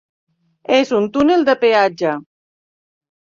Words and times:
És 0.77 0.93
un 0.99 1.05
túnel 1.17 1.45
de 1.49 1.55
peatge. 1.65 2.13